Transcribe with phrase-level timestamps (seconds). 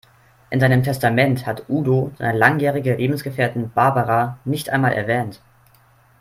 [0.49, 5.43] In seinem Testament hat Udo seine langjährige Lebensgefährtin Barbara nicht einmal erwähnt.